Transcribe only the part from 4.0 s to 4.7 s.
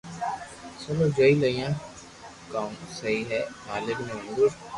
ني منظور